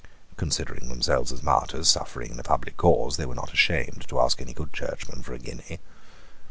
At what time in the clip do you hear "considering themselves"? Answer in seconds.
0.35-1.31